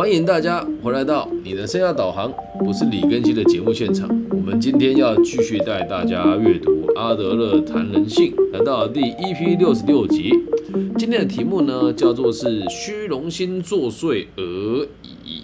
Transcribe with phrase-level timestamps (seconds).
[0.00, 4.08] 欢迎大家回来到你的生涯导航，不是李根熙的节目现场。
[4.30, 10.32] 我们今天要继续带大家阅读阿德勒谈人性，来到第一批六十六集。
[10.96, 15.42] 今天的题目呢，叫做是虚荣心作祟而已。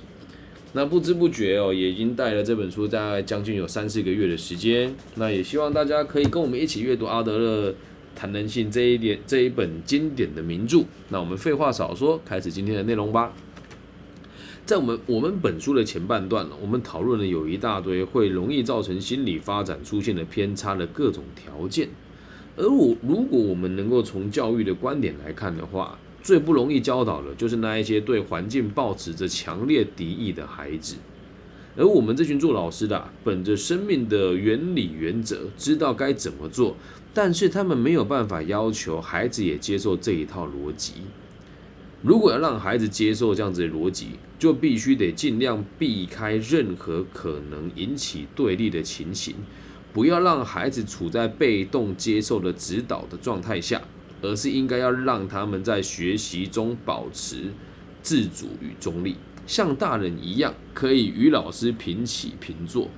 [0.73, 4.95] 那不知不觉哦，也已经带了这本书大概将近有三四个月的时间。
[5.17, 7.75] 那也希望大家可以跟我们一起阅读阿德勒
[8.15, 10.81] 谈人性这一点这一本经典的名著。
[11.11, 13.35] 那我们废话少说，开始今天的内容吧。
[14.67, 21.89] 在我们我们本书的前半段，我们讨论了有一大堆会容易造成心理发展出现的偏差的各种条件，
[22.57, 30.97] 而我如果我们能够从教育的观点来看的话，最不容易教导的就是那一些对环境抱持着强烈敌意的孩子，
[31.77, 36.75] 而我们这群做老师的，本着生命的原理原则，知道该怎么做，
[37.15, 40.95] 但是他们没有办法要求孩子也接受这一套逻辑。
[42.03, 49.35] 如果要让孩子接受这样子的逻辑，就必须得尽量避开任何可能引起对立的情形，
[49.93, 53.81] 不要让孩子处在被动接受的指导的状态下，
[54.21, 57.53] 而是应该要让他们在学习中保持
[58.03, 59.17] 自主与中立，
[59.47, 62.91] 像大人一样，可以与老师平起平坐。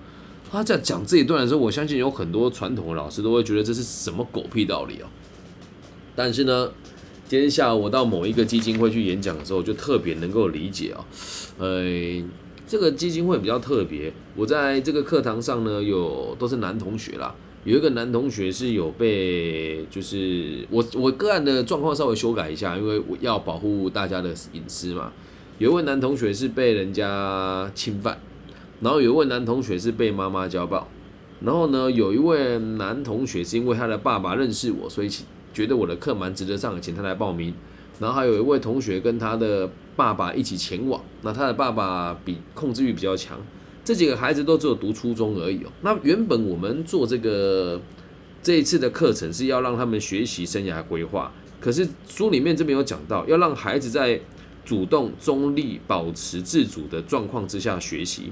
[0.51, 5.07] 他在讲这一段的时候，我相信有很多传统的老师都会觉得这是什么狗屁道理哦。
[6.17, 6.71] 但是呢？
[7.29, 11.05] 今天下午我到某一个基金会去演讲的时候，就特别能够理解啊，
[11.59, 11.85] 呃，
[12.67, 14.11] 这个基金会比较特别。
[14.35, 17.35] 我在这个课堂上呢，有都是男同学啦，
[17.65, 25.13] 有一个男同学是有被，就是我我个案的状况稍微修改一下，因为我要保护大家的隐私嘛。
[25.59, 28.19] 有一位男同学是被人家侵犯，
[28.81, 30.89] 然后有一位男同学是被妈妈家暴，
[31.43, 35.27] 然后呢，有一位男同学是因为他的爸爸认识我，所以请。
[35.53, 37.55] 觉得我的课蛮值得上，请他来报名。
[38.01, 43.41] 然后还有一位同学跟他的爸爸一起前往，那他的爸爸比控制欲比较强。
[43.85, 45.73] 这几个孩子都只有读初中而已哦。
[45.81, 47.81] 那原本我们做这个
[48.41, 54.21] 这一次的课程是要让他们学习生涯规划，可是书里面这边有讲到，要让孩子在
[54.65, 58.31] 主动、中立、保持自主的状况之下学习。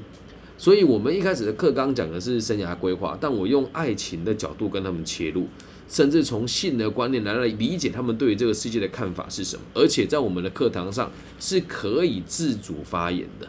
[0.56, 5.48] 所以我们一开始的课纲讲的是生涯规划，但我用爱情的角度跟他们切入。
[5.88, 13.48] 甚至从性的观念来来理解他们对于这个世界的看法是什么，而且在我们的课堂上是可以自主发言的。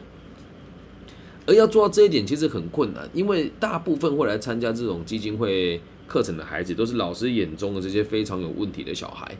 [1.45, 9.37] 而要做到这一点其实很困难，因为大部分会来参加这种基金会课程的孩子都是老师眼中的这些非常有问题的小孩。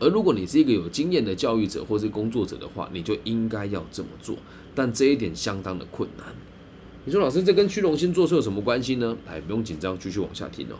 [0.00, 4.36] 而如果你是一个有经验的教育者或是工作者的话，你就应该要这么做。
[4.74, 6.26] 但这一点相当的困难。
[7.04, 9.16] 你说老师，这跟虚荣心做错有什么关系呢？
[9.28, 10.76] 哎，不用紧张，继续往下听哦。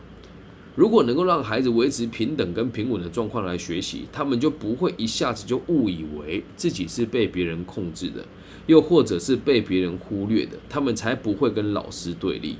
[0.73, 8.25] 如果能够让孩子维持平等跟平稳的状况来学习，他们就不会一下子就误以为自己是被别人控制的，
[8.67, 12.55] 又或者是被别人忽略的，他们才不会跟老师对立。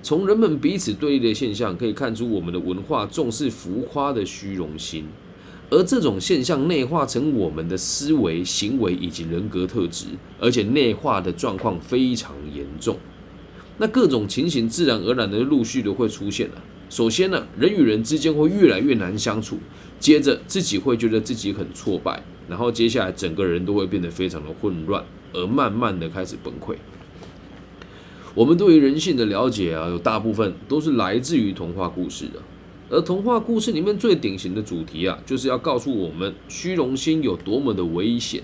[0.00, 5.06] 从人们彼此对立的现象可以看出，我们的文化重视浮夸的虚荣心，
[5.70, 10.06] 而这种现象内化成我们的思维、行为以及人格特质，
[10.38, 12.96] 而且内化的状况非常严重。
[13.78, 16.62] 那各种情形自然而然的陆续的会出现了。
[16.90, 19.58] 首先呢，人与人之间会越来越难相处，
[20.00, 26.74] 接着自己会觉得自己很挫败，然后接下来整个人都会变得非常的混乱，而慢慢的开始崩溃。
[28.34, 32.42] 我们对于人性的了解啊，有大部分都是来自于童话故事的，
[32.88, 38.42] 而童话故事里面最典型的主题啊，就是要告诉我们虚荣心有多么的危险。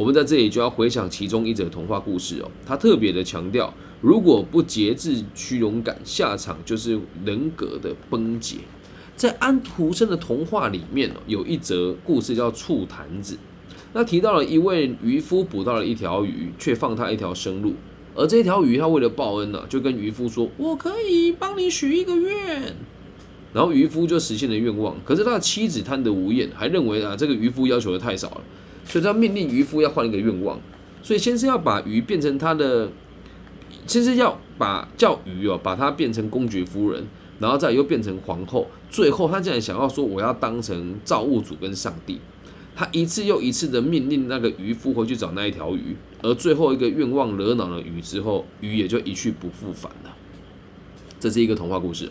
[0.00, 3.70] 我们在这里就要回想其中一则童话故事哦，他特别的强调。
[4.00, 8.56] 如果不节制虚荣感，下场就是人格的崩解。
[9.14, 13.34] 在安徒生的童话里面有一则故事叫《醋坛子》，
[13.92, 17.74] 那提到了一位渔夫捕到了一条鱼，却放他一条生路。
[18.14, 22.74] 而这条鱼，他为了报恩呢，就跟渔夫说：“我可以帮你许一个愿。”
[23.52, 24.96] 然后渔夫就实现了愿望。
[25.04, 28.40] 可是他的妻子贪得无厌，还认为啊，这个渔夫要求的太少了，
[28.90, 30.60] 所以他命令渔夫要换一个愿望。
[31.02, 32.90] 所以先是要把鱼变成他的。
[33.86, 37.04] 先是要把叫鱼哦，把它变成公爵夫人，
[37.38, 42.20] 然后再又变成皇后，最后他竟然想要说我要当成造物主跟上帝，
[42.76, 50.14] 他一次又一次的命令那个渔夫回去找那一条鱼，而最后一个愿望惹恼了鱼之后，鱼也就一去不复返了。
[51.18, 52.10] 这是一个童话故事。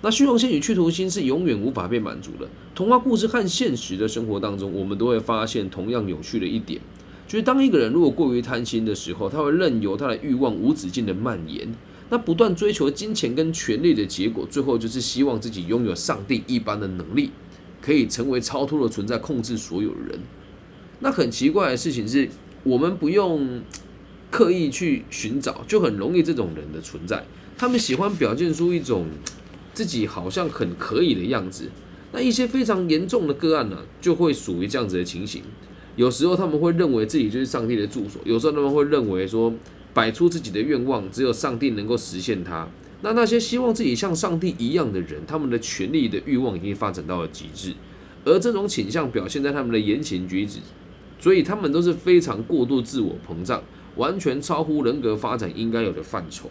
[0.00, 2.48] 那虚荣心与企图心是永远无法被满足的。
[2.74, 6.80] 童话故事和现实的生活当中，我们都会发现同样有趣的一点。
[7.26, 11.74] 就是当一个人如果过于贪心的时候，他会任由他的欲望无止境的蔓延。
[12.10, 17.30] 那不断追求金钱跟权力的结果，最后就是希望自己拥有上帝一般的能力，
[17.82, 20.18] 可以成为超脱的存在，控制所有人。
[21.00, 22.30] 那很奇怪的事情是，
[22.62, 23.60] 我们不用
[24.30, 27.26] 刻意去寻找，就很容易这种人的存在。
[27.58, 29.06] 他们喜欢表现出一种
[29.78, 31.70] 自己好像很可以的样子。
[32.10, 35.40] 那一些非常严重的个案呢，就会属于这样子的情形。
[35.94, 39.54] 有时候他们会认为自己就是上帝的住所，有时候他们会认为说，
[39.94, 42.66] 摆出自己的愿望，只有上帝能够实现它。
[43.02, 47.72] 那那些希望自己像上帝一样的人，他们的权力的欲望已经发展到了极致，
[48.24, 50.58] 而这种倾向表现在他们的言行举止，
[51.20, 53.62] 所以他们都是非常过度自我膨胀，
[53.94, 56.50] 完全超乎人格发展应该有的范畴。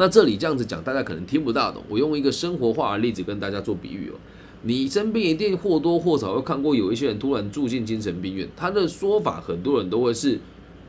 [0.00, 1.82] 那这里这样子讲，大家可能听不大懂。
[1.86, 4.16] 我用一个生活化的例子跟大家做比喻哦。
[4.62, 10.40] 你身边一定或多或少会看过有一些人突然住进精神病院，他的说法很多人都会是，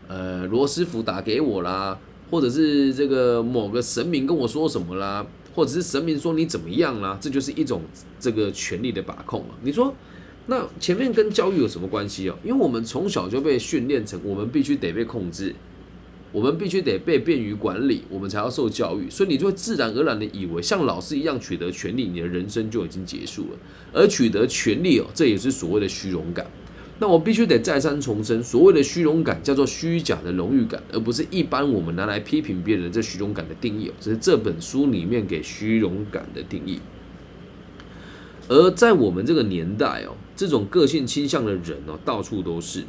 [0.07, 1.99] 呃，罗斯福打给我啦，
[2.29, 7.81] 或者是这个某个神明跟我说什么啦，或者是神明说你怎么样啦，这就是一种
[8.17, 9.59] 这个权力的把控啊。
[9.61, 9.93] 你说，
[10.45, 12.37] 那前面跟教育有什么关系哦？
[12.45, 15.53] 因为我们从小就被训练成，我们必须得被控制。
[16.31, 23.57] 我们必须得被便于管理，我们才要受教育，所以你就会自然而然的以为像老师一样取得权利，你的人生就已经结束了。
[23.91, 26.49] 而取得权利哦，这也是所谓的虚荣感。
[26.99, 36.79] 那我必须得再三重申，所谓的虚荣感叫做虚假的荣誉感，而不是一般我们拿来批评别人这虚荣感的定义哦，这是这本书里面给虚荣感的定义。
[38.47, 42.81] 而在我们这个年代哦，这种个性倾向的人哦，到处都是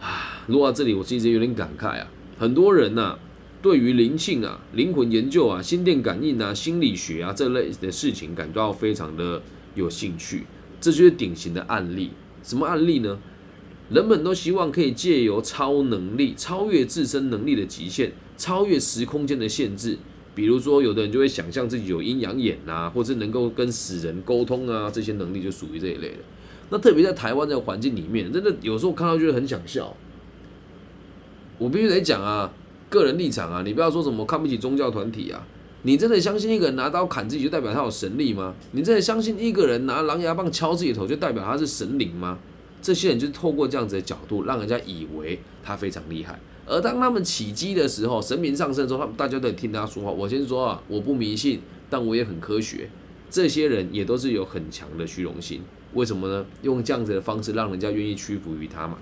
[0.00, 0.42] 啊。
[0.48, 2.08] 录到这里，我其实有点感慨啊。
[2.40, 3.18] 很多人呐，
[3.60, 9.42] 对于灵性啊、灵魂研究啊、心电感应啊、心理学啊这类的事情感到非常的
[9.74, 10.44] 有兴趣，
[10.80, 12.12] 这就是典型的案例。
[12.42, 13.18] 什么案例呢？
[13.90, 19.98] 人们都希望可以借由超能力超越自身能力的极限，超越时空间的限制。
[20.34, 26.18] 比如说，有的人就会想象自己有阴阳眼啊，或者能够跟死人沟通啊，这些能力就属于这一类的。
[26.70, 29.94] 那特别在台湾这个环境里面，真的有时候看到就是很想笑。
[31.60, 32.50] 我必须得讲啊，
[32.88, 35.46] 个人立场啊，你不要说什么看不起宗教团体啊。
[35.82, 38.54] 你真的相信一个人拿刀砍自己就代表他有神力吗？
[38.72, 42.38] 你真的相信一个人拿狼牙棒敲自己头就代表他是神灵吗？
[42.80, 46.40] 这些人就是透过这样子的角度，让人家以为他非常厉害。
[46.64, 50.10] 而当他们起机的时候，神明上升的时候，他们大家都得听他说话。
[50.10, 51.60] 我先说啊，我不迷信，
[51.90, 52.88] 但我也很科学。
[53.28, 55.60] 这些人也都是有很强的虚荣心，
[55.92, 56.46] 为什么呢？
[56.62, 58.96] 用这样子的方式让人家愿意屈服于他嘛。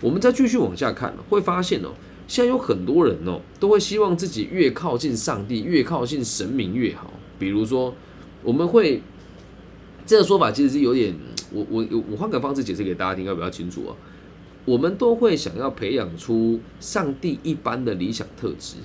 [0.00, 1.90] 我们再继续往下看，会发现哦，
[2.26, 7.12] 现在有很多人哦，都会希望自己越靠近上帝，越靠近神明越好。
[7.38, 7.94] 比如说，
[8.42, 9.02] 我们会
[10.06, 11.14] 这个说法其实是有点，
[11.52, 13.96] 我我我换个方式解释给大家听，要比较清楚哦。
[14.64, 18.76] 我们都会想要培养出上帝一般的理想特质，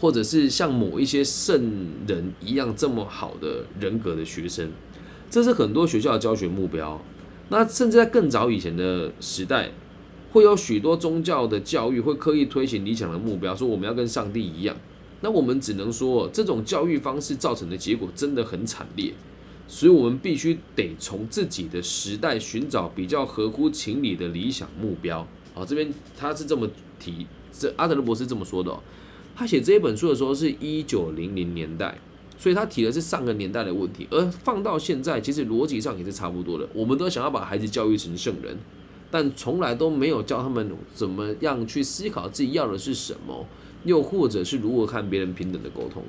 [0.00, 4.70] 或者是像某一些圣人一样这么好的人格的学生，
[5.30, 7.00] 这是很多学校的教学目标。
[7.50, 9.70] 那甚至在更早以前的时代。
[10.34, 14.76] 会有许多宗教的教育会刻意推行理想的目标，说我们要跟上帝一样。
[15.20, 19.14] 那我们只能说，这种教育方式造成的结果真的很惨烈。
[19.68, 25.24] 所以，我们必须得从自己的时代寻找比较合乎情理的理想目标。
[25.54, 28.76] 好，这边他是这么提，这阿德勒博士这么说的。
[29.36, 31.96] 他写这一本书的时候是一九零零年代，
[32.36, 36.68] 所以他提的是上个年代的问题，而放到现在，其实逻辑上也是差不多的。
[36.74, 38.58] 我们都想要把孩子教育成圣人。
[39.14, 43.46] 但从来都没有教他们怎么样去思考自己要的是什么，
[43.84, 46.02] 又或者是如何看别人平等的沟通。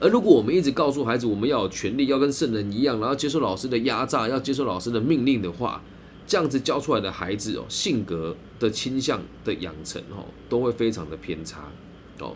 [0.00, 5.80] 而如果我们一直告诉孩子我们要有权利，要跟圣人一样，然后接受老师的压榨，要接受老师的命令的话，
[6.26, 11.68] 这样子教出来的孩子哦，性格的倾向的养成哦，都会非常的偏差
[12.18, 12.34] 哦。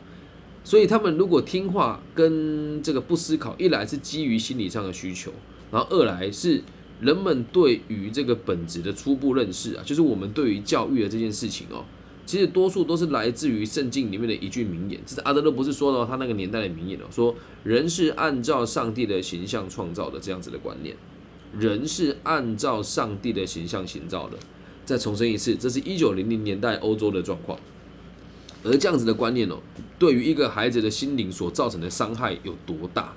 [0.63, 5.33] 所以他们如果听话跟这个不思考，一来是基于心理上的需求，
[5.73, 6.63] 然后二来是。
[7.01, 11.85] 人们对于这个本质的初步认识啊，就是我们对于教育的这件事情哦，
[12.25, 15.01] 其实多数都是来自于圣经里面的一句名言。
[15.05, 20.97] 这是阿德勒不是说的，他那个年代的名言哦，说人是按照上帝的形象创造的这样子的观念，
[21.59, 24.39] 人是按照上帝的形象形造的。
[24.87, 27.59] 再重申一次，这是一九零零年代欧洲的状况，
[28.63, 29.57] 而这样子的观念哦，
[29.99, 33.15] 对于一个孩子的心灵所造成的伤害有多大？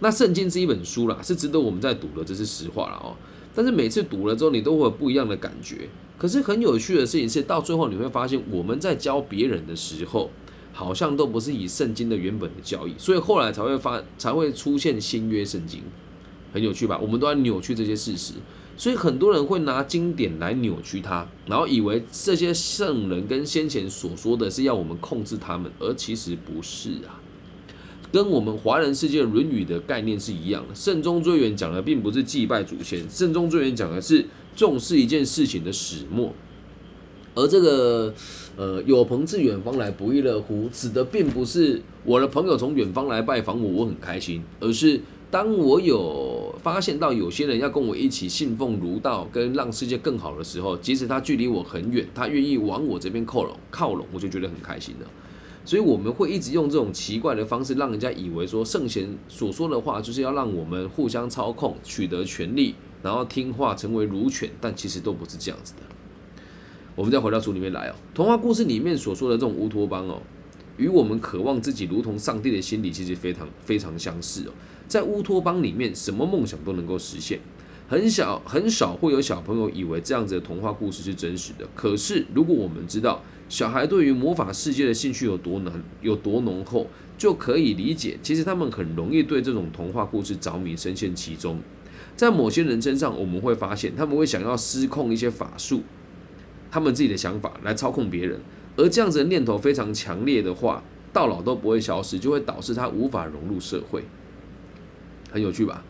[0.00, 3.16] 那圣经是一本书啦，是值得我们在读的，这是实话了哦。
[3.54, 5.88] 但是每次读了之后，你都会有不一样的感觉。
[6.16, 10.30] 可是很有趣的事情是，到最后你会发现，我们在教别人的时候，
[10.72, 15.82] 好像都不是以圣经的原本的教义，所以后来才会发，才会出现新约圣经，
[16.52, 16.98] 很有趣吧？
[16.98, 18.34] 我们都在扭曲这些事实，
[18.76, 27.18] 所以很多人会拿经典来扭曲它，然后以为这些圣人跟先前所说的是要我们控制他们，而其实不是啊。
[28.10, 30.74] 跟我们华人世界《论语》的概念是一样的。
[30.74, 34.24] 慎终追远讲的并不是祭拜祖先，慎终追远讲的是
[34.56, 36.32] 重视一件事情的始末。
[37.34, 38.12] 而这个
[38.56, 45.00] 呃，有朋自远方来，不亦乐乎，指的并不是我的朋友从远方来拜访我，我很开心，而是
[45.30, 55.06] 当我有发现到有些人要跟我一起信奉儒道，跟让世界更好的时候，即使他距离我很远，他愿意往我这边靠拢，靠拢，我就觉得很开心了。
[55.68, 65.80] 所以我们会一直用这种奇怪的方式，让人家以为说圣贤所说的话就是要让我们互相操控，取得权利，然后听话成为儒犬，但其实都不是这样子的。
[66.96, 70.22] 我们再回到书里面来哦，童话故事里面所说的这种乌托邦哦，
[70.78, 74.52] 与我们渴望自己如同上帝的心理其实非常非常相似哦。
[74.86, 77.40] 在乌托邦里面，什么梦想都能够实现，
[77.86, 81.68] 很小很少会有小朋友以为这样子的童话故事是真实的。
[81.74, 86.86] 可是如果我们知道小孩对于魔法世界的兴趣有多难有多浓厚，
[87.16, 91.58] 就可以理解，其实他们很容易对这种童话故事着迷，深陷其中。
[92.14, 95.82] 在某些人身上，我们会发现他们会想要失控一些法术。
[96.70, 98.38] 他们自己的想法来操控别人，
[98.76, 104.04] 而这样子的念头非常强烈的话，到老都不会消失，就会导致他无法融入社会。
[105.30, 105.82] 很有趣吧？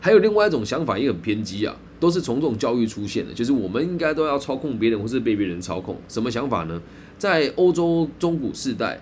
[0.00, 5.96] 还有另外一种想法也很偏激啊，都是从这种教育出现的，就是我们应该都要操控别人，或是被别人操控。
[6.08, 6.82] 什么想法呢？
[7.16, 9.00] 在欧洲中古世代，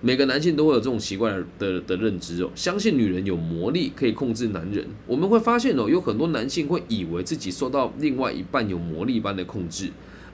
[0.00, 4.84] 每个男性都会有这种奇怪的的认知哦，相信女人有魔力可以控制男人。
[5.06, 9.88] 我们会发现哦，有很多男性会以为自己受到另外一半有魔力般的控制。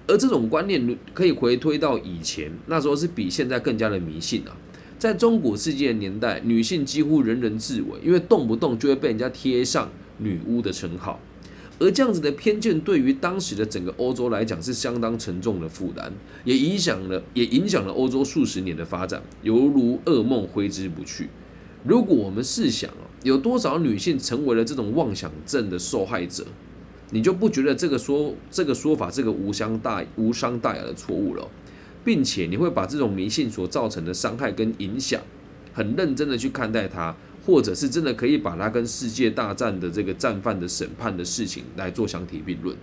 [0.06, 4.56] 而这种观念可以回推到以前，那时候是比现在更加的迷信啊。
[4.98, 11.20] 在中古世界的年代，女性几乎人人自危，因为动不动就会被人家贴上女巫的称号。
[11.78, 16.10] 而这样子的偏见，对于当时的整个欧洲来讲是相当沉重的负担，
[16.44, 21.28] 也影响了也影响了欧洲数十年的发展，犹如噩梦挥之不去。
[21.84, 26.46] 如果我们试想哦，有多少女性成为了这种妄想症的受害者？
[27.10, 31.48] 你就不觉得这个说这个说法这个无伤大无伤大雅的错误了，
[32.04, 35.20] 并且你会把这种迷信所造成的伤害跟影响，
[35.72, 37.14] 很认真的去看待它，
[37.46, 42.76] 或者是真的可以把它跟世界大战的这个战犯的审判的事情来做相提并论。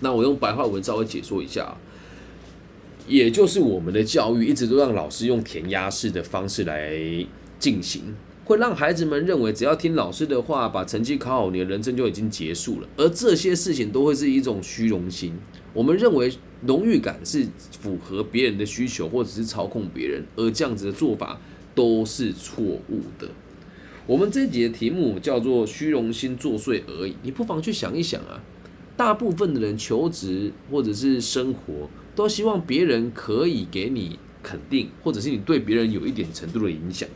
[0.00, 1.76] 那我用白话文稍微解说一下，
[3.06, 6.98] 也就是我们的教育一直都让老师用填鸭式的方式来
[7.60, 8.14] 进行。
[8.44, 12.88] 会让孩子们认为，只要听老师的话，把成绩考好，你的人生就已经结束了。
[12.96, 15.32] 而这些事情都会是一种虚荣心。
[15.72, 16.32] 我们认为
[16.66, 17.46] 荣誉感是
[17.80, 21.40] 符合别人的需求，或者是操控别人，而这样子的做法
[21.76, 23.28] 都是错误的。
[24.10, 27.14] 我们这节题目叫做“虚荣心作祟”而已。
[27.22, 28.42] 你不妨去想一想啊，
[28.96, 37.08] 大部分的人求职或者是生活，都希望别人可以给你肯定，或者是你对别人有一点程度的影响。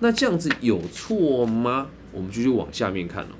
[0.00, 1.88] 那这样子有错吗？
[2.12, 3.34] 我们继续往下面看哦。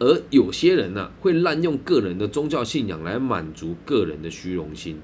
[0.00, 4.96] 而有些人呢，会滥用个人的宗教信仰来满足个人的虚荣心，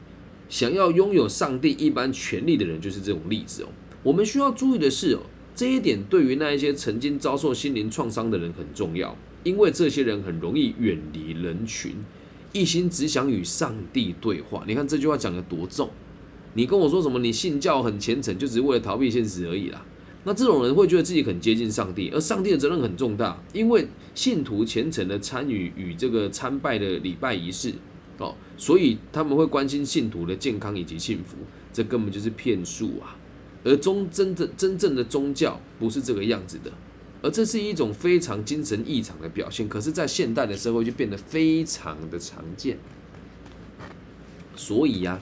[0.48, 3.68] 想要拥有上帝一般权利的人就是这种例子哦。
[4.02, 5.20] 我们需要注意的是哦，
[5.56, 11.94] 这一点对于那一些曾经遭受心灵创伤的人很重要，因为这些人很容易远离人群，
[12.52, 14.62] 一心只想与上帝对话。
[14.68, 15.88] 你看这句话讲的多重。
[16.52, 17.18] 你跟我说什么？
[17.20, 19.82] 你信教很虔诚，就只是为了逃避现实而已啦。
[20.24, 27.72] 那这种人会觉得自己很接近上帝，而上帝的责任很重大，因为信徒虔诚的参与与这个参拜的礼拜仪式
[28.18, 31.38] 哦，所以他们会关心信徒的健康以及幸福。
[31.72, 33.16] 这根本就是骗术啊！
[33.66, 36.70] 而宗真的真正的宗教不是这个样子的，
[37.20, 39.68] 而这是一种非常精神异常的表现。
[39.68, 42.78] 可是，在现代的社会就变得非常的常见。
[44.54, 45.18] 所以呀。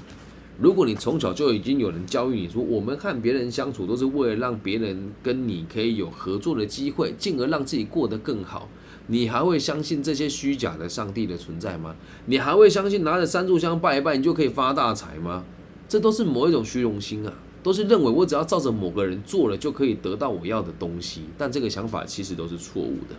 [0.57, 8.69] 如果你从小就已经有人教育你说，我们和别人相处都是为了让别人跟你可以有合作的机会，进而让自己过得更好，
[9.09, 11.97] 你还会相信这些虚假的上帝的存在吗？
[12.27, 15.45] 你还会相信拿着三炷香拜一拜你就可以发大财吗？
[15.89, 17.35] 这都是某一种虚荣心啊，
[17.65, 23.17] 都是认为我只要照着某个人做了就可以得到我要的东西，但这个想法其实都是错误的。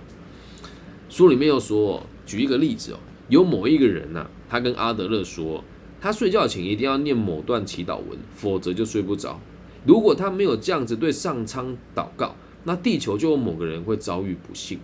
[1.10, 5.64] 书里面又说，举一个例子哦，有某一个人呐，他跟阿德勒说。
[6.02, 9.40] 他睡觉前一定要念某段祈祷文，否则就睡不着。
[9.88, 12.36] 如果他没有这样子对上苍祷告，
[12.66, 14.78] 那地球就有某个人会遭遇不幸。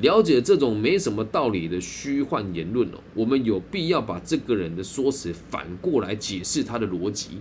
[0.00, 7.38] 了解这种没什么道理的虚幻言论哦，我们有必要把这个人的说辞反过来解释他的逻辑。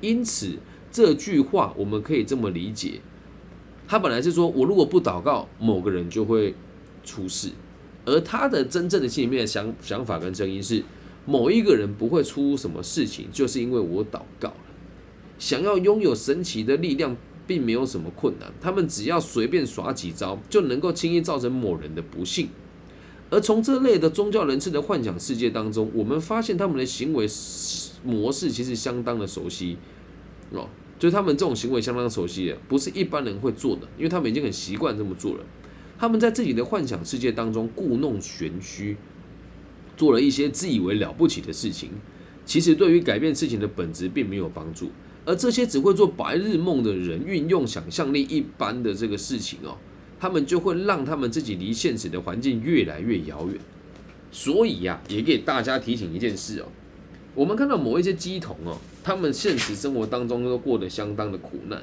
[0.00, 0.58] 因此，
[0.92, 3.00] 这句话我们可以这么理解：
[3.88, 6.54] 他本来是说我如果不祷告，某个人就会
[7.02, 7.48] 出事，
[8.04, 10.84] 而他的真正的心里面的想想法跟声音是。
[11.24, 14.56] 某一个人不会出什么事情，就是因为我祷告了。
[15.38, 18.52] 想要拥有神奇的力量，并没有什么困难。
[18.60, 22.48] 他们只要随便耍几招，就能够轻易造成某人的不幸。
[23.30, 27.24] 而从这类的宗教人士的幻想世界当中，我们发现他们的行为
[28.02, 29.76] 模式其实相当的熟悉
[30.50, 30.68] 哦，
[31.02, 35.44] 就是他们这种行为相当熟悉，不是一般人会做的，因为他们已经很习惯这么做了。
[35.98, 38.96] 他们在自己的幻想世界当中故弄玄虚，
[39.96, 41.90] 做了一些自以为了不起的事情，
[42.46, 44.92] 其实对于改变事情的本质并没有帮助。
[45.24, 49.76] 而这些只会做白日梦的人，运用想象力一般的这个事情哦。
[50.20, 53.58] 他们就会让他们自己离现实的环境越来越遥远，
[54.30, 56.68] 所以呀，也给大家提醒一件事哦。
[57.34, 61.82] 我们看到某一些鸡童哦，他们现实生活当中都过得相当的苦难，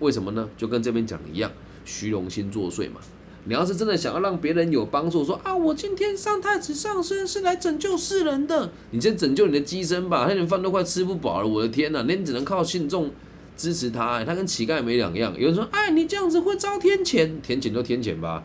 [0.00, 0.48] 为什么呢？
[0.56, 1.50] 就跟这边讲的一样，
[1.84, 3.00] 虚荣心作祟嘛。
[3.44, 13.10] 你要是真的想要让别人有帮助，说啊，我今天上太子上身是来拯救世人的，你先拯救你的鸡身吧，他连饭都快吃不饱了，我的天哪，那你只能靠信众。
[13.54, 15.38] 支持他，他跟乞丐没两样。
[15.38, 18.42] 有人说：“哎，你这样子会遭天谴，天谴就天谴吧，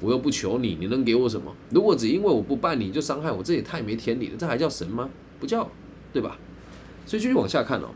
[0.00, 1.50] 我又不求你，你能给我什么？
[1.70, 5.08] 如果只因为我不拜你就伤害我，这也太没天理了，这还叫神吗？
[5.40, 5.68] 不叫，
[6.12, 6.38] 对吧？”
[7.06, 7.88] 所以继续往下看哦，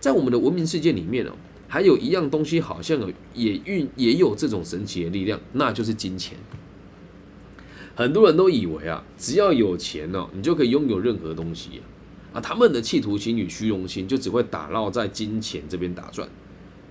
[0.00, 1.32] 在我们的文明世界里面哦，
[1.68, 3.00] 还有一样东西好像
[3.32, 6.36] 也运也有这种神奇的力量，那就是金钱。
[7.94, 11.80] 很多人都以为啊，只要有钱哦，你就可以拥有任何东西。
[12.32, 16.28] 啊，他们的企图心与虚荣心就只会打绕在金钱这边打转，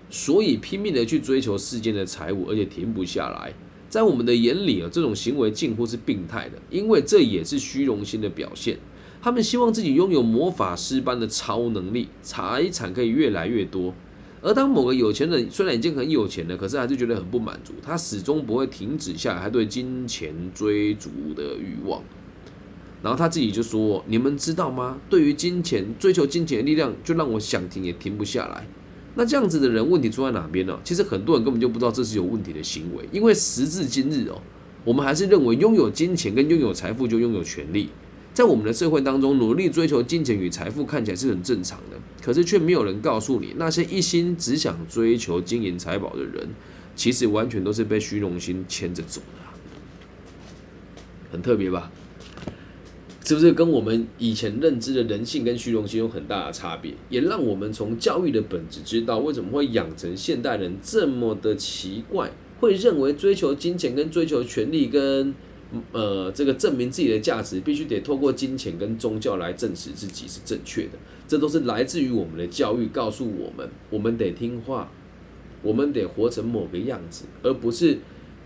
[0.09, 3.53] 所以拼命的去追求世间的财物，而且停不下来。
[3.88, 8.79] 在我们的眼里啊，这种行为近乎是病态的，因为这也是虚荣心的表现。
[9.25, 13.91] 他们希望自己拥有魔法师般的超能力，财产可以越来越多。
[14.39, 22.03] 而当某个有钱人虽然已经很有钱了，可是还是觉得很不满足，他始终不会停止下来他对金钱追逐的欲望。
[23.01, 25.00] 然后他自己就说：“你们知道吗？
[25.10, 28.67] 对于金钱追求金钱的力量，就让我想停也停不下来。
[29.15, 30.79] 那这样子的人，问题出在哪边呢？
[30.84, 34.39] 其实很多人根本就不知道这是有问题的行为，因为时至今日哦，
[34.84, 37.89] 我们还是认为拥有金钱跟拥有财富就拥有权利。
[38.36, 46.50] 在我们的社会当中，努力追求金钱与财富看起来是很正常的，可是却没有人告诉你，那些一心只想追求金银财宝的人，
[46.98, 49.39] 其实完全都是被虚荣心牵着走的，
[51.32, 51.89] 很特别吧？”
[53.24, 56.93] 是不是跟我们以前认知的人性跟虚荣心有很大的差别？
[57.10, 65.34] 也让我们从教育的本质知道，为什么会养成现代人这么的奇怪，会认为追求金钱跟追求权力跟
[65.91, 70.91] 呃这个证明自己的价值，必须得透过金钱跟宗教来证实自己是正确的。
[71.28, 74.91] 这都是来自于我们的教育告诉我们，我们得听话，
[75.62, 77.97] 我们得活成某个样子，而不是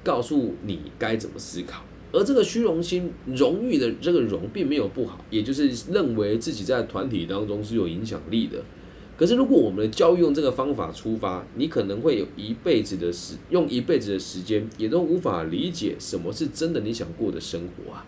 [0.03, 1.83] 告诉你该怎么思考。
[2.11, 8.63] 而这个虚荣心、荣誉的这个荣，并没有不好，也就是认为自己在团体当中是有影响力的。
[9.19, 18.05] 可是，如果我们的教育用这个方法出发，你可能会有一辈子的时，用一辈子的时间，也都无法理解什么是真的你想过的生活啊。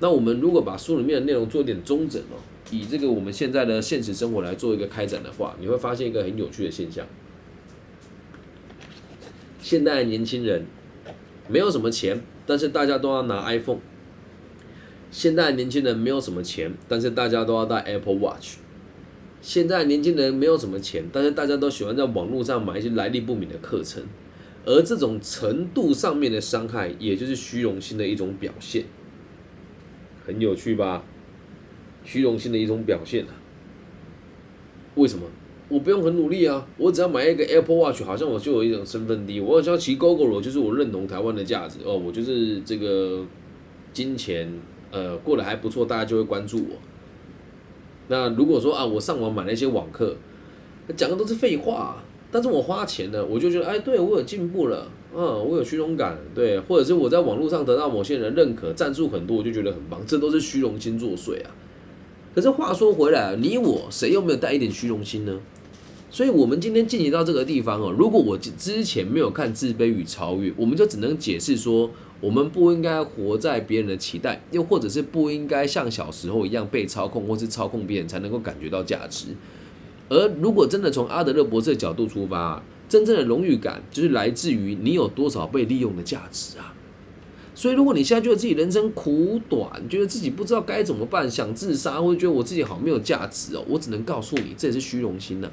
[0.00, 2.36] 那我们如果把书里面的内容做点中整哦，
[2.70, 7.06] 以这个我们现在的现实生活来做一个开展的话，你会发现一个很有趣的现象：
[9.62, 10.66] 现代年轻人
[11.48, 12.22] 没有什么钱。
[12.44, 13.78] 但是大家都要拿 iPhone。
[15.12, 18.56] 现在年轻人没有什么钱，但是大家都要戴 Apple Watch。
[19.42, 24.02] 现在年轻人没有什么钱，但是大家都喜欢在网络上买一些来历不明的课程。
[24.64, 28.84] 而这种程度上面的伤害，也就是虚荣心的一种表现。
[30.24, 31.04] 很有趣吧？
[32.04, 33.34] 虚荣心的一种表现啊。
[34.94, 35.24] 为什么？
[35.68, 39.40] 我不用很努力啊，我只要买一个 Apple Watch，好像我就有一种身份低。
[39.40, 43.26] 我只要骑 GoGo 就是我认同台湾的价值哦，我就是这个
[43.92, 44.52] 金钱
[44.92, 46.76] 呃过得还不错，大家就会关注我。
[48.12, 50.14] 那如果说啊，我上网买了一些网课，
[50.94, 51.96] 讲的都是废话，
[52.30, 61.48] 但是我花钱了，我就觉得哎，对我有进步了，嗯，我有虚荣感，对，或者是我在网络上得到某些人认可，赞助很多，我就觉得很棒，这都是虚荣心作祟啊。
[62.34, 65.40] 可是话说回来，你我谁又没有带一点虚荣心呢？
[66.10, 67.90] 所以，我们今天进行到这个地方哦。
[67.98, 71.90] 如果我之前没有看《自卑与超越》，我们就只能解释说，
[72.22, 79.26] 我们不应该活在别人的期待，又或者是不应该像小时候一样被操控，或是操控别人才能够感觉到价值。
[80.08, 86.72] 而如果真的从阿德勒博士的角度出发，真正的荣誉感就是来自于你有多少被利用的价值啊。
[87.54, 95.50] 所以，如果你现在觉得自己人生苦短，觉得自己不知道该怎么办，想自杀，或者觉得我自己好没有价值哦，我只能告诉你，这也是虚荣心呐。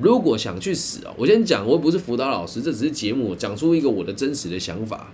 [0.00, 5.12] 如果想去死哦，我先讲，我不是辅导老师，这只是节目，讲出一个我的真实的想法。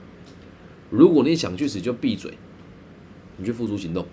[0.90, 2.32] 如果你想去死，就闭嘴，
[3.36, 4.06] 你去付诸行动。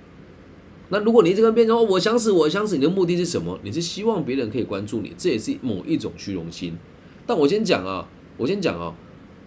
[0.90, 3.60] 那如果你这个变成我想死，我想死，你的目的是什么？
[3.64, 6.78] 你是希望别人可以关注你，这也是某一种虚荣心。
[7.26, 8.08] 但我先讲啊，
[8.38, 8.94] 我先讲啊，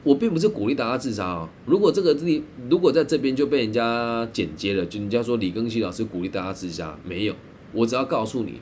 [0.02, 1.48] 我并不是鼓励大家自杀啊。
[1.64, 7.34] 如果这个地，如果在这边就被人家剪接了，就人家说李庚希老师鼓励大家自杀，没有。
[7.72, 8.54] 我只要告诉你，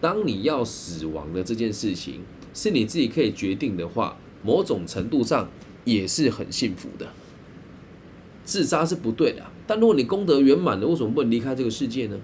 [0.00, 5.48] 当你要死亡的这件事情是你自己可以决定的话，某种程度上
[5.84, 7.06] 也是很幸福的。
[8.44, 12.16] 自杀是不对的，但如果你功德圆满了，为什么不离开这个世界呢？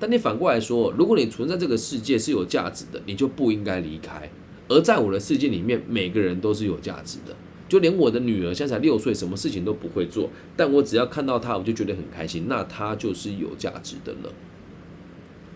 [0.00, 4.30] 但你反过来说，如果你存在这个世界是有价值的，你就不应该离开。
[4.68, 7.36] 而在我的世界里面，每个人都是有价值的，
[7.68, 14.32] 就连我的女儿现在才六岁，什么事情都不会做，但我只要看到她，我就觉得很开心，那她就是有价值的了，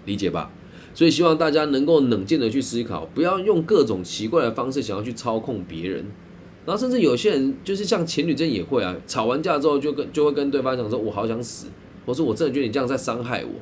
[0.04, 0.50] 理解吧？
[0.94, 6.06] 所以希望大家能够冷静的去思考，不要用各种奇怪的方式想要去操控别人。
[6.68, 11.68] 然后甚至有些人就是像前女真也会啊，吵完架之后就跟就会跟对方讲说，我好想死，
[12.04, 13.52] 我说我真的觉得你这样在伤害我，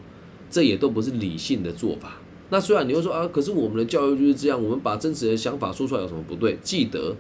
[0.50, 2.14] 这也都不是理性的做法。
[2.50, 6.58] 那虽然你会说啊，可是我们的教育就是这样，我们把真实的想法说出来有什么不对？
[6.60, 7.14] 记得，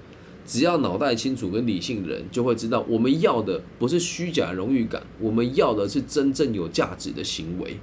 [0.44, 7.76] 只要脑袋清楚跟理性的人就会知道，我们要的不是虚假荣誉感，我们要的是真正有价值的行为。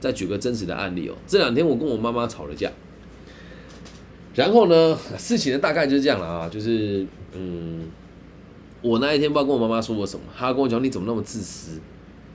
[0.00, 2.72] 再举个真实的案例哦，这两天我跟我妈妈吵了架。
[4.34, 7.88] 然后呢，事情的大概就是这样了啊，就是嗯，
[8.82, 11.80] 我那一天不知道跟我妈妈说过什么，她跟我讲你怎么那么自私，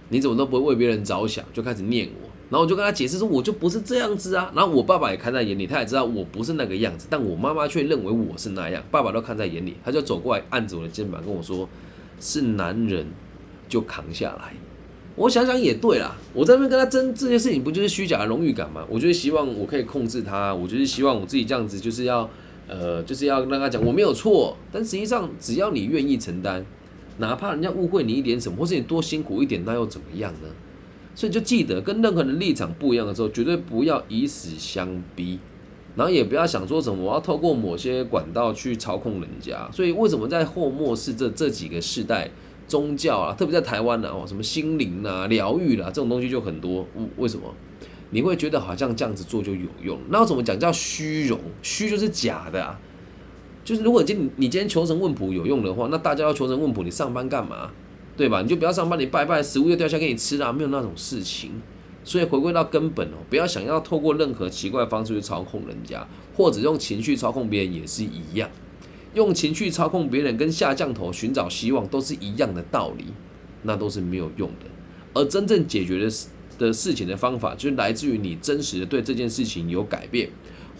[0.10, 2.30] 你怎么都不会为别人着想，就开始念我。
[2.50, 4.52] 然后我就跟她解释说，我就不是这样子啊。
[4.54, 11.68] 然后我爸爸也看在眼里，他也知道我不是那个样子，但我妈妈却认为我是那样，爸爸都看在眼里，他就走过来按着我的肩膀跟我说，
[12.20, 13.08] 是男人
[13.70, 14.54] 就扛下来。
[15.16, 18.86] 我想想也对啦，我在那边跟他争这件事情，不就是虚假的荣誉感吗？
[18.90, 22.30] 我就是希望我可以控制他，我就是希望我自己这样子，就是要，
[22.68, 24.58] 呃，就是要让他讲我没有错。
[24.72, 26.66] 但实际上，只要你愿意承担，
[27.18, 30.48] 哪怕人家误会你一点什么，或是你多辛苦一点，那又怎么样呢？
[31.14, 35.40] 所以就记得，跟任何人立场不一样的时候，绝对不要以死相逼，
[35.96, 39.70] 然后也不要想说什么我要透过某些管道去操控人家。
[39.72, 42.30] 所以为什么在后末世这这几个世代？
[42.68, 46.88] 宗教啊，特别在台湾呢，哦，什么心灵啊、疗愈啦，这种东西就很多。
[47.18, 47.54] 为什么？
[48.12, 50.00] 你会觉得好像这样子做就有用？
[50.10, 51.40] 那怎么讲叫虚荣？
[51.64, 52.80] 虚就是假的啊。
[53.64, 57.72] 就是如果今你今天求神问卜有用的话，那大家要求神问卜，你上班干嘛？
[58.18, 58.42] 对吧？
[58.42, 61.52] 你就不要上班，你拜拜，食物又掉下给你吃啦，没有那种事情。
[62.04, 68.50] 所以回归到根本哦，不要想要透过任何奇怪的方式去操控人家，或者用情绪操控别人也是一样。
[69.14, 73.06] 用情绪操控别人，跟下降头寻找希望都是一样的道理，
[73.64, 74.66] 那都是没有用的。
[75.14, 76.28] 而真正解决的是
[76.62, 80.30] 的事情的方法，就是来自于你真实的对这件事情有改变，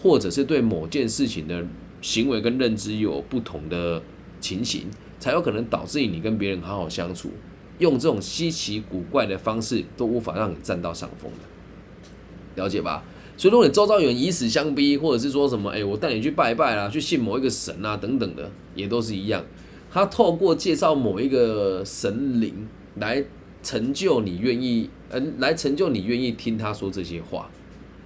[0.02, 1.66] 或者是对某件事情的
[2.00, 4.00] 行为跟认知有不同的
[4.40, 4.86] 情形，
[5.18, 7.30] 才有可能导致你跟别人好好相处。
[7.78, 13.02] 用这种稀奇古怪的方式，都无法让你占到上风的，了解吧？
[13.36, 19.44] 所以，如果你周遭有人以死相逼，或者是说什么，哎，我带你去拜拜啦，去信某一个神啊，等等的，也都是一样。
[19.90, 23.24] 他透过介绍某一个神灵来
[23.62, 27.48] 成就你愿意，嗯，来成就你愿意听他说这些话，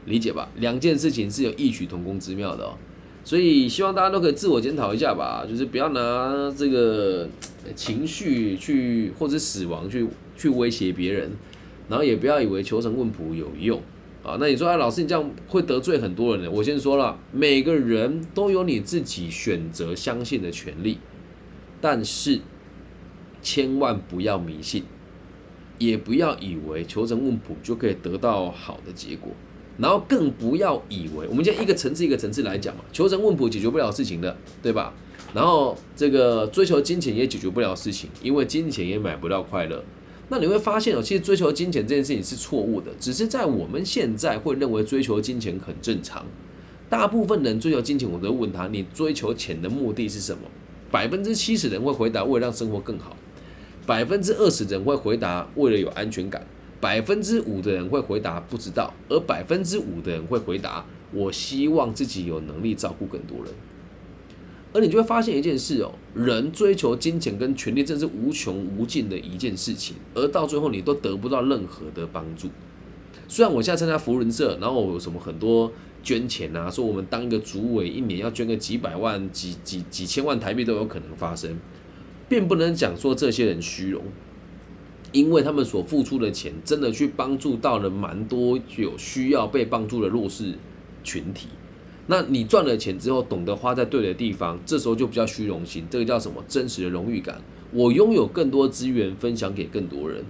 [0.04, 0.48] 理解吧？
[0.56, 2.74] 两件事情是有异曲同工之妙的哦。
[3.24, 7.28] 所以，希望大家都可以自我检讨一下吧，就是不要拿这个
[7.74, 11.32] 情绪去或者死亡去去威胁别人，
[11.88, 13.80] 然后也不要以为求神问卜有用。
[14.22, 16.50] 啊，那你说，哎，老师，你这样会得罪很多人呢。
[16.50, 20.98] 我先说了，每个人都有你自己选择相信的权利，
[21.80, 22.40] 但是
[23.40, 24.82] 千万不要迷信，
[25.78, 29.32] 也不要以为求神问卜就可以得到好的结果，
[29.78, 34.94] 然后更不要以为我们现在一个层次一个层次来讲嘛，求神问卜解决不了事情的，对吧？
[35.34, 39.84] 然后这个追求金钱也解决不了事情，因为金钱也买不到快乐。
[40.28, 46.24] 那你会发现哦，其实追求金钱这件事情是错误的，只是在我们现在会认为追求金钱很正常。
[46.88, 50.42] 大部分人追求金钱，我都问他：你追求钱的目的是什么？
[50.90, 53.16] 百分之七十人会回答为了让生活更好，
[53.86, 56.44] 百分之二十人会回答为了有安全感，
[56.80, 63.54] 百分之五的人会回答不知道，而百分之五的人会回答我希望自己有能力照顾更多人。
[64.72, 72.50] 而你就会发现一件事哦，人追求金钱跟权力，真是无穷无尽的一件事情，而到最后你都得不到任何的帮助。
[73.28, 75.72] 虽然我现在参加福人社，然后有什么很多
[76.02, 81.58] 捐钱啊，说我们当一个主委，一年要捐个几百万、几几几千万台币都有可能发生，
[82.28, 84.02] 并不能讲说这些人虚荣，
[85.12, 90.54] 因为他们所付出的钱，真的去帮助到了蛮多有需要被帮助的弱势
[91.04, 91.48] 群体。
[92.08, 96.44] 那你赚了钱之后，懂得花在对的地方，这时候就比较虚荣心，这个叫什么？
[96.46, 97.40] 真实的荣誉感。
[97.72, 100.24] 我拥有更多资源，分享给更多人。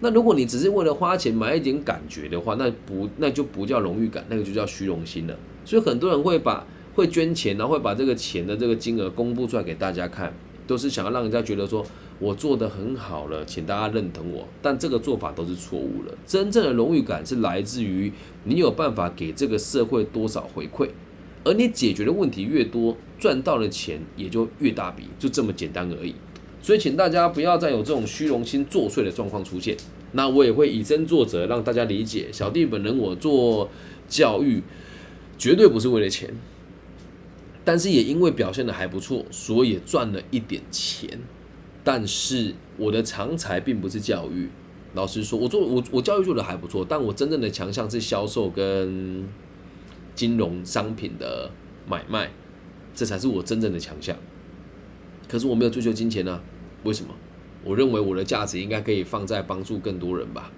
[0.00, 5.34] 那如果你只是为了花钱买一点感觉的话，那不那就不叫荣誉感，那个就叫虚荣心了。
[5.64, 10.34] 所以很多人会把会捐钱，然后会把这个钱的这个金额公布出来给大家看，
[10.66, 11.84] 都是想要让人家觉得说
[12.18, 14.46] 我做的很好了，请大家认同我。
[14.62, 16.14] 但这个做法都是错误了。
[16.26, 18.12] 真正的荣誉感是来自于
[18.44, 20.88] 你有办法给这个社会多少回馈，
[21.44, 26.14] 而你解决的问题越多，赚到的钱也就越大笔，就这么简单而已。
[26.62, 29.76] 所以，请大家不要再有这种虚荣心作祟的状况出现。
[30.12, 33.68] 那我也会以身作则，让大家理解，小弟本人我做
[34.08, 34.62] 教育
[35.36, 36.32] 绝对不是为了钱。
[37.64, 41.08] 但是也因为表现的还不错，所以赚了一点钱。
[41.82, 44.48] 但是我的长才并不是教育。
[44.94, 49.26] 老实说，我做我我教育做的还不错，但我真正的强项是销售跟
[50.14, 51.50] 金融商品的
[51.88, 52.30] 买卖，
[52.94, 54.16] 这才是我真正的强项。
[55.26, 56.40] 可是我没有追求金钱呢？
[56.84, 57.14] 为什么？
[57.64, 60.52] 我认为我的价值应该可以放在帮助更多人吧。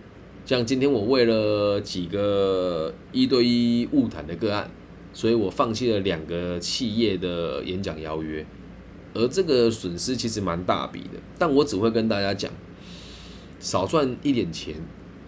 [0.45, 4.69] 像今天我为了几个一对一物谈的个案。
[5.17, 8.45] 所以我放弃了两个企业的演讲邀约，
[9.15, 11.19] 而这个损失其实蛮大笔的。
[11.39, 12.53] 但我只会跟大家讲，
[13.59, 14.75] 少赚一点钱，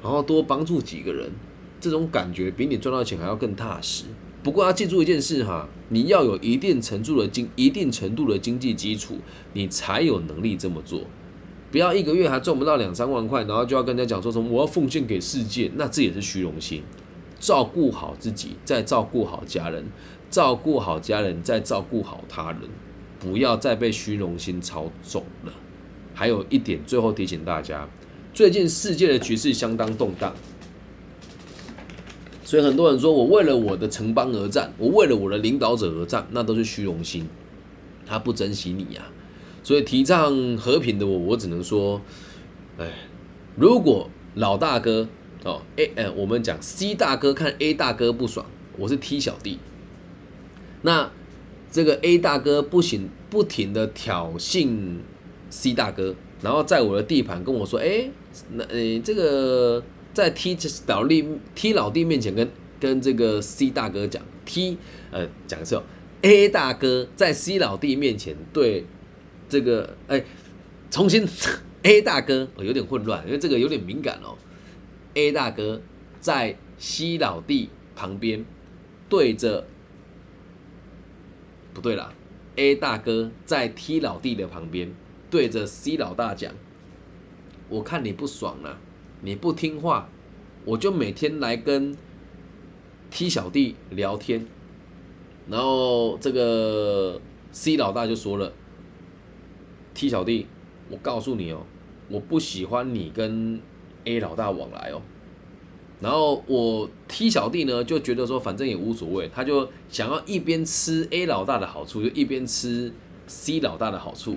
[0.02, 1.30] 然后多帮助几个人，
[1.80, 4.04] 这种感觉比你赚到钱还要更踏实。
[4.42, 9.16] 不过要记住一件事哈，你要有一定程度的经一定程度的经济基础，
[9.54, 11.00] 你才有能力这么做。
[11.72, 16.82] 不要一个月还赚不到两三万块，然后就要跟人家讲说什么我要奉献给世界，那这也是虚荣心。
[17.38, 19.84] 照顾好自己，再照顾好家人；
[20.28, 22.62] 照顾好家人，再照顾好他人。
[23.20, 25.52] 不要再被虚荣心操纵了。
[26.14, 27.88] 还有一点，最后提醒大家：
[28.34, 30.34] 最近世界的局势相当动荡，
[32.44, 37.26] 所以很多人说我为了我的城邦而战，我为了我的领导者而战，那都是虚荣心。
[38.06, 39.02] 他不珍惜你呀。
[39.62, 42.00] 所以提倡和平的我，我只能说：
[42.78, 42.88] 哎，
[43.54, 45.08] 如果老大哥。
[45.44, 48.44] 哦，A，呃，我们讲 C 大哥看 A 大哥不爽，
[48.76, 49.58] 我是 T 小弟。
[50.82, 51.10] 那
[51.70, 54.96] 这个 A 大哥不行，不停的挑衅
[55.50, 58.10] C 大哥，然后在我的地盘跟我说，哎，
[58.52, 61.24] 那呃，这个在 T 老弟
[61.54, 62.48] T 老弟面前跟
[62.80, 64.76] 跟这个 C 大哥讲，T
[65.10, 65.80] 呃讲的是
[66.22, 68.84] A 大哥在 C 老弟面前对
[69.48, 70.24] 这个哎，
[70.90, 71.24] 重新
[71.82, 74.36] A 大哥有点混乱，因为这个有点敏感哦。
[75.18, 75.82] A 大哥
[76.20, 78.44] 在 C 老弟旁边
[79.08, 79.66] 对着，
[81.74, 82.14] 不对了。
[82.54, 84.94] A 大哥在 T 老弟的旁边
[85.28, 86.54] 对着 C 老大讲
[87.68, 88.78] ：“我看你不爽了，
[89.20, 90.08] 你不听话，
[90.64, 91.96] 我就每天来跟
[93.10, 94.46] T 小弟聊天。”
[95.50, 98.52] 然后这个 C 老大就说了
[99.94, 100.46] ：“T 小弟，
[100.88, 101.66] 我告诉你哦，
[102.08, 103.60] 我不喜欢你跟。”
[104.08, 105.02] A 老大往来哦，
[106.00, 112.90] 然后我 T 小弟呢就觉得说反正也无所谓，他就想要一边吃 A 老大的好处，就一边吃
[113.26, 114.36] C 老大的好处，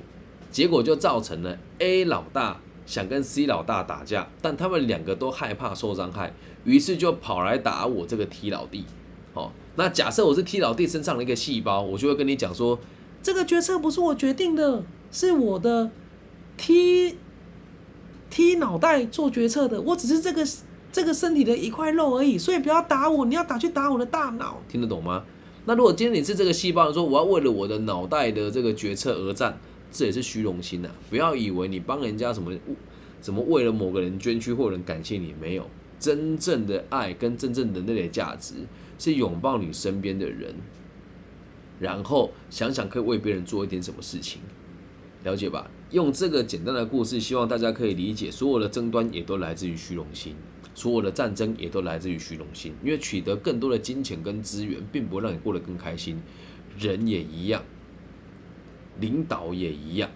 [0.52, 6.34] 结果就造成了 A 老大想跟 C 老大打架，但他们两个都害怕受伤害，
[6.66, 8.84] 于是就跑来打我这个 T 老弟。
[9.34, 12.78] 哦，那假设我是 T 老弟身上的一个细胞，我就会跟你讲说，
[13.24, 15.90] 这个决策不是我决定的，是我的
[16.58, 17.18] T。
[18.32, 20.48] 踢脑袋做决策的，我只是这个
[20.92, 25.24] 这个身体的一块肉而已，所以不要打我，你要打去打我的大脑，听得懂吗？
[25.66, 29.60] 那如果今天你是这个细胞，说我要为了我的脑袋的这个决策而战，
[29.92, 30.90] 这也是虚荣心呐！
[31.10, 32.52] 不要以为你帮人家什么，
[33.20, 35.68] 怎么为了某个人捐躯或人感谢你，没有
[36.00, 38.54] 真正的爱跟真正的那类价值，
[38.98, 40.56] 是拥抱你身边的人，
[41.80, 44.42] 然后想想可以为别人做一点什么事情。
[45.24, 45.70] 了解吧？
[45.92, 50.36] 用这个简单的故事，希望大家可以理解，所有的争端也都来自于虚荣心，
[50.74, 52.74] 所有的战争也都来自于虚荣心。
[52.84, 56.22] 因为取得更多的金钱跟资源，并不会让你过得更开心。
[56.80, 57.62] 人也一样，
[59.00, 60.10] 领导也一样。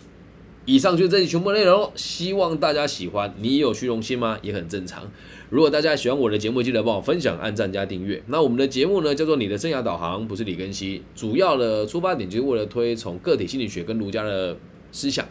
[0.65, 3.35] 以上就是这里全部内容，希望大家喜欢。
[3.39, 4.39] 你有虚荣心吗？
[4.41, 5.11] 也很正常。
[5.49, 8.23] 如果大家喜欢我的节目，记得帮我分享、按赞加订阅。
[8.27, 11.03] 那我们的节目呢，叫做你的生涯导航，不是李根熙。
[11.13, 14.57] 主要的出发点就是为了推崇个体心理学跟儒家的。
[14.95, 15.27] 思想，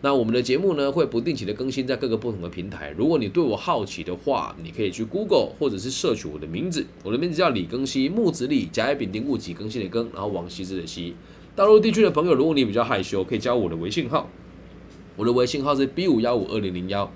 [0.00, 2.94] 那我们的节目呢会不定期的更新在各个不同的平台。
[2.96, 11.16] 如果你对我好奇的话，你可以去 Google 或者是摄取我的名字，我的名字叫李更新，木子李，甲乙丙丁戊己更新的更，然后王羲之的羲。
[11.56, 14.30] 大陆地区的朋友，如果你比较害羞，可以加我的微信号，
[15.16, 17.12] 我的微信号是 B 五幺五二零零幺。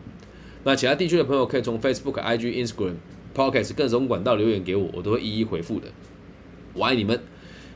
[0.64, 2.96] 那其他地区的朋友可以从 Facebook、IG、Instagram、
[3.32, 5.86] Podcast 各种管道留言给我，我都会一一回复的。
[6.74, 7.20] 我爱你们，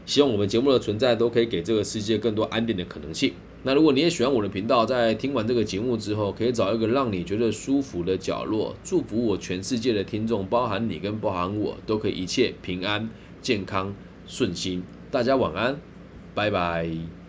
[0.04, 3.32] 希望我们节目的存在都可以给这个世界更多安定的可能性。
[3.62, 13.08] 那如果你也喜欢我的频道，在听完这个节目之后，可以找一个让你觉得舒服的角落，祝福我全世界的听众，包含你跟包含我，都可以一切平安、
[13.42, 13.94] 健康、
[14.26, 14.82] 顺心。
[15.10, 15.78] 大家晚安，
[16.34, 17.19] 拜拜。